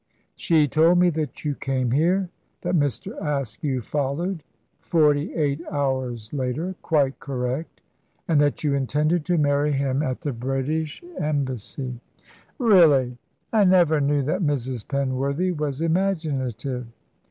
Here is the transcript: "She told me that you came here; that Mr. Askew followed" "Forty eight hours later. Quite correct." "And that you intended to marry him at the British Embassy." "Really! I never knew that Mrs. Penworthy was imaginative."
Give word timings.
"She 0.35 0.67
told 0.67 0.97
me 0.97 1.11
that 1.11 1.45
you 1.45 1.53
came 1.53 1.91
here; 1.91 2.29
that 2.61 2.73
Mr. 2.73 3.15
Askew 3.21 3.81
followed" 3.83 4.41
"Forty 4.79 5.35
eight 5.35 5.61
hours 5.71 6.33
later. 6.33 6.73
Quite 6.81 7.19
correct." 7.19 7.81
"And 8.27 8.41
that 8.41 8.63
you 8.63 8.73
intended 8.73 9.23
to 9.25 9.37
marry 9.37 9.73
him 9.73 10.01
at 10.01 10.21
the 10.21 10.33
British 10.33 11.03
Embassy." 11.19 11.99
"Really! 12.57 13.19
I 13.53 13.63
never 13.63 14.01
knew 14.01 14.23
that 14.23 14.41
Mrs. 14.41 14.87
Penworthy 14.87 15.51
was 15.55 15.81
imaginative." 15.81 16.87